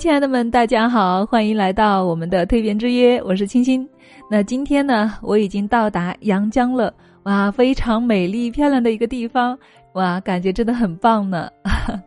[0.00, 3.86] 亲爱的们，大家好，欢迎来到我们的蜕变之约，我是青青。
[4.30, 6.90] 那今天呢，我已经到达阳江了，
[7.24, 9.58] 哇，非常美丽漂亮的一个地方，
[9.92, 11.50] 哇，感觉真的很棒呢。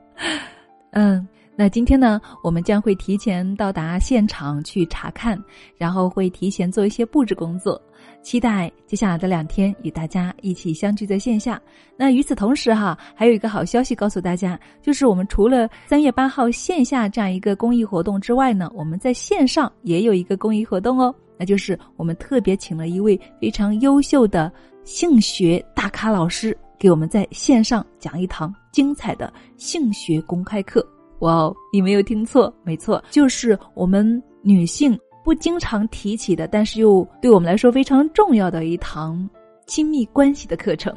[0.93, 5.39] 嗯，那今天呢，我们将会提前到达现场去查看，
[5.77, 7.79] 然后会提前做一些布置工作。
[8.23, 11.61] 期待接下来的两天与大家一起相聚在线下。
[11.95, 21.13] 那与此同时哈，还有一个好消息告诉大家，就是我们除了三月八号线下这样一个公益活动之外呢，我们在线上也有一个公益活动哦。
[21.37, 24.51] 那就是我们特别请了一位非常优秀的
[24.85, 30.83] 性学大咖老师，给我们在线上讲一堂精彩的性学公开课。
[31.19, 34.99] 哇哦，你没有听错，没错，就是我们女性。
[35.23, 39.29] 不经常提起的，但是又对我们来说非常重要的一堂
[39.65, 40.93] 亲密关系的课程，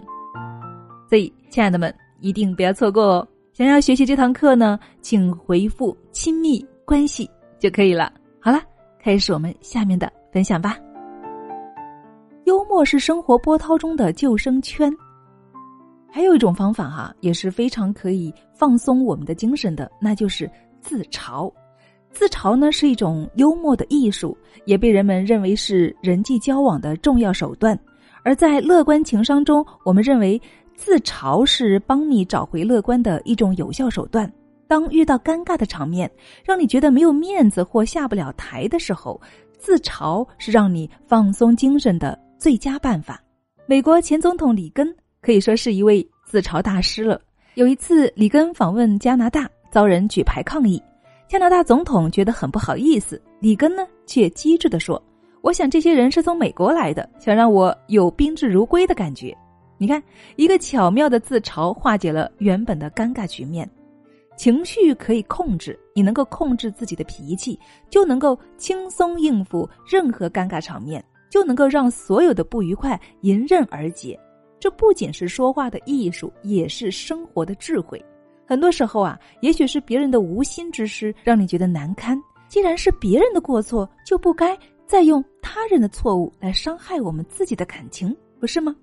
[1.09, 3.29] 所以，亲爱的们一定不要错过哦！
[3.52, 8.12] 想要学习这堂课呢，请回复“亲密关系”就可以了。
[8.41, 8.61] 好了，
[9.00, 10.77] 开始我们下面的分享吧。
[12.47, 14.92] 幽默是生活波涛中的救生圈，
[16.17, 20.50] 还有一种方法哈，也是非常可以放松我们的精神的，那就是
[20.81, 21.53] 自嘲。
[22.11, 27.78] 自嘲呢是一种幽默的艺术，也被人们认为是人际交往的重要手段。
[28.22, 30.41] 而在乐观情商中，我们认为
[30.75, 34.33] 自嘲是帮你找回乐观的一种有效手段。
[34.67, 36.11] 当遇到尴尬的场面，
[36.42, 39.20] 让你觉得没有面子或下不了台的时候，
[39.59, 43.22] 自嘲是让你放松精神的最佳办法。
[43.67, 47.20] 美国前总统里根可以说是一位自嘲大师了。
[47.55, 50.80] 有一次，里根访问加拿大，遭人举牌抗议。
[51.27, 55.02] 加拿大总统觉得很不好意思，里根呢却机智地说
[55.42, 59.36] ：“我想这些人是从美国来的，想让我有宾至如归的感觉。”
[59.78, 60.00] 你看，
[60.36, 63.69] 一个巧妙的自嘲化解了原本的尴尬局面。
[64.36, 67.58] 情绪可以控制，你能够控制自己的脾气，
[67.91, 74.16] 就能够轻松应付任何尴尬场面，就能够让所有的不愉快迎刃而解。
[74.66, 78.04] 这不仅是说话的艺术，也是生活的智慧。
[78.44, 82.21] 很多时候啊，也许是别人的无心之失让你觉得难堪。
[82.49, 88.75] 既然是别人的过错，就不该再用他人的错误来伤害我们自己的感情，不是吗？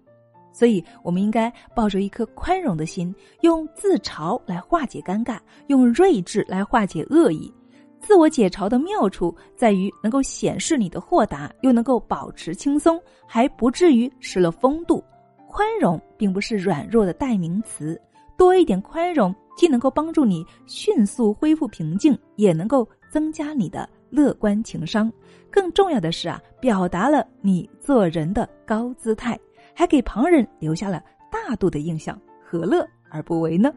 [0.53, 7.53] 所以，我们应该抱着一颗宽容的心，用自嘲来化解尴尬，用睿智来化解恶意。
[7.99, 15.03] 自我解嘲的妙处在于能够显示你的豁达，又能够保持轻松，还不至于失了风度。
[15.53, 18.01] 宽容并不是软弱的代名词，
[18.35, 19.33] 多一点宽容。
[19.55, 25.13] 既能够帮助你迅速恢复平静，也能够增加你的乐观情商。
[25.51, 29.39] 更重要的是啊，表达了你做人的高姿态，
[29.75, 33.71] 还给旁人留下了大度的印象，何乐而不为呢？